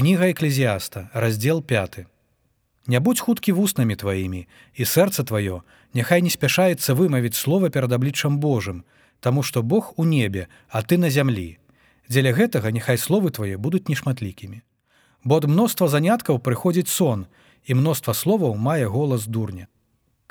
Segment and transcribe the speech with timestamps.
[0.00, 2.06] Кніга эклезіаста, раздзел 5.
[2.86, 5.60] Не будь хуткі вуснамі тваімі, і сэрца тваё,
[5.92, 8.80] няхай не спяшаецца вымавіць слова перад абліччам Божым,
[9.20, 11.60] Таму што Бог у небе, а ты на зямлі.
[12.08, 14.64] Дзеля гэтага няхай словы твае будуць нешматлікімі.
[15.24, 17.28] Бо ад мноства заняткаў прыходзіць сон,
[17.68, 19.68] і мноства словаў мае голас дурня.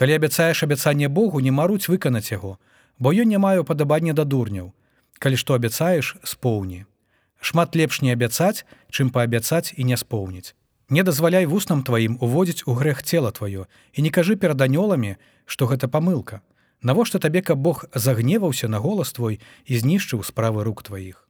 [0.00, 2.56] Калі абяцаеш абяцанне Богу, не маруць выканаць яго,
[2.96, 4.72] бо ён не маю падабання да дурняў.
[5.20, 6.86] Калі што абяцаеш, споўні.
[7.40, 10.54] Шмат лепш не абяцаць, чым паабяцаць і не споўніць.
[10.88, 15.68] Не дазваляй вуснам тваім уводзіць у грэх цела тваё і не кажы перад анёламі, што
[15.68, 16.40] гэта памылка.
[16.82, 21.28] Навошта табе, каб Бог загневаўся на голас твой і знішчыў справы рук тваіх.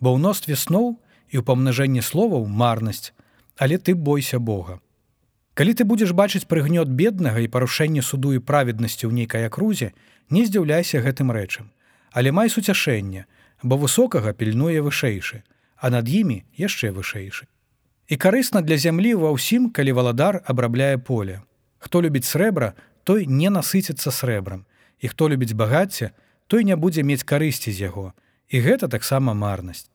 [0.00, 0.98] Бо ў ностве сноў
[1.30, 3.12] і ў памнажэнні словаў марнасць,
[3.56, 4.80] але ты бойся Бога.
[5.54, 9.90] Калі ты будзеш бачыць прыгнёт беднага і парушэнне суду і праведнасці ў нейкай акрузе,
[10.30, 11.70] не здзіўляйся гэтым рэчам,
[12.14, 13.26] але май суцяшэнне,
[13.62, 15.42] бо высокага пільнуе вышэйшы,
[15.76, 17.46] а над імі яшчэ вышэйшы.
[18.08, 21.42] І карысна для зямлі ва ўсім, калі валадар абрабляе поле.
[21.78, 22.72] Хто любіць срэбра,
[23.04, 24.64] той не насыціцца срэбрам.
[24.98, 26.10] І хто любіць багацце,
[26.46, 28.12] той не будзе мець карысці з яго.
[28.48, 29.90] І гэта таксама марнасць.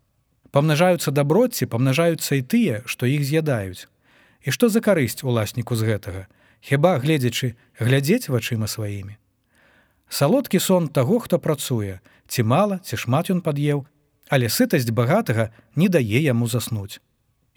[0.51, 3.89] Памнажаюцца даброці, памнажаюцца і тыя, што іх з'ядаюць.
[4.45, 6.23] І што за карысць уласніку з гэтага,
[6.63, 9.17] Хіба гледзячы глядзець вачыма сваімі.
[10.13, 11.97] Салодкі сон таго, хто працуе,
[12.29, 13.79] ці мала ці шмат ён пад'еў,
[14.29, 17.01] але сытасць багатага не дае яму заснуць.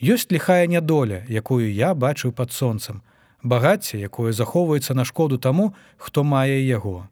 [0.01, 3.03] Ёсць ліхая нядоля, якую я бачыў пад сонцам,
[3.45, 7.05] багацце, якое захоўваецца на шкоду таму, хто мае яго.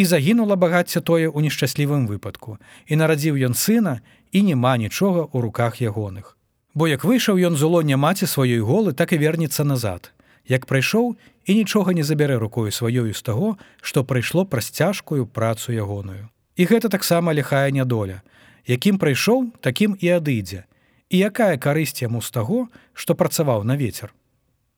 [0.00, 2.56] І загінула багацце тое ў нешчаслівым выпадку,
[2.88, 4.00] і нарадзіў ён сына
[4.32, 6.40] і няма нічога ў руках ягоных.
[6.72, 10.16] Бо як выйшаў ён з улоня маці сваёй голы, так і вернецца назад.
[10.48, 15.72] Як прайшоў і нічога не забярэ рукою сваёю з таго, што прайшло праз цяжкую працу
[15.72, 16.28] ягоную.
[16.56, 18.22] І гэта таксама ліхая нядоля.
[18.66, 20.66] Якім прыйшоў, такім і адыдзе.
[21.08, 24.10] І якая карысць яму з таго, што працаваў на вецер.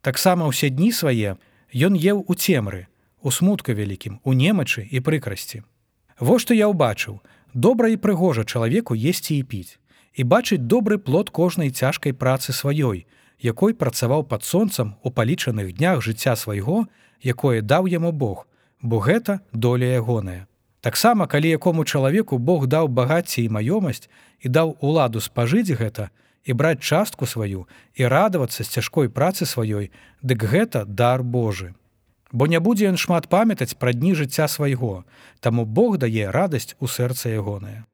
[0.04, 1.40] Таксама ўсе дні свае
[1.72, 2.86] ён еў у цемры,
[3.22, 5.64] у смутка вялікім, у немачы і прыкрасці.
[6.20, 7.24] Во што я ўбачыў,
[7.54, 9.80] добра і прыгожа чалавеку есці і піць,
[10.14, 13.06] і бачыць добры плод кожнай цяжкай працы сваёй,
[13.38, 16.86] якой працаваў пад сонцам у палічаных днях жыцця свайго,
[17.22, 18.46] якое даў яму Бог,
[18.82, 20.46] бо гэта доля ягоная.
[20.80, 24.08] Таксама, калі якому чалавеку Бог даў багацце і маёмасць
[24.40, 26.10] і даў уладу спажыць гэта
[26.44, 29.90] і браць частку сваю і радавацца з цяжкой працы сваёй,
[30.22, 31.74] дык гэта дар Божы.
[32.32, 35.04] Бо не будзе ён шмат памятаць пра дні жыцця свайго,
[35.40, 37.84] таму Бог дае радасць у сэрца ягонае.